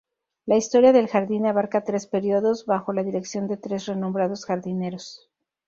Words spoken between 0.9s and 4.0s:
del jardín abarca tres períodos bajo la dirección de tres